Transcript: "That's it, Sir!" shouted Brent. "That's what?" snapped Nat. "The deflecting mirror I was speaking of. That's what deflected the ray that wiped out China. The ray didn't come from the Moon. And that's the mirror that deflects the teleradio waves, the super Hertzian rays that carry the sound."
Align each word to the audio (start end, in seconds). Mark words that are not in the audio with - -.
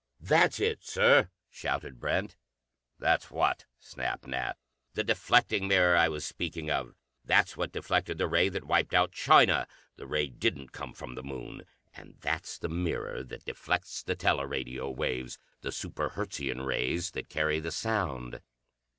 "That's 0.19 0.59
it, 0.59 0.83
Sir!" 0.83 1.29
shouted 1.47 1.99
Brent. 1.99 2.35
"That's 2.97 3.29
what?" 3.29 3.65
snapped 3.77 4.25
Nat. 4.25 4.53
"The 4.95 5.03
deflecting 5.03 5.67
mirror 5.67 5.95
I 5.95 6.09
was 6.09 6.25
speaking 6.25 6.71
of. 6.71 6.95
That's 7.23 7.55
what 7.55 7.71
deflected 7.71 8.17
the 8.17 8.25
ray 8.27 8.49
that 8.49 8.63
wiped 8.65 8.95
out 8.95 9.11
China. 9.11 9.67
The 9.97 10.07
ray 10.07 10.25
didn't 10.25 10.71
come 10.71 10.93
from 10.95 11.13
the 11.13 11.21
Moon. 11.21 11.67
And 11.93 12.15
that's 12.19 12.57
the 12.57 12.67
mirror 12.67 13.21
that 13.21 13.45
deflects 13.45 14.01
the 14.01 14.15
teleradio 14.15 14.89
waves, 14.89 15.37
the 15.61 15.71
super 15.71 16.09
Hertzian 16.15 16.61
rays 16.65 17.11
that 17.11 17.29
carry 17.29 17.59
the 17.59 17.69
sound." 17.71 18.41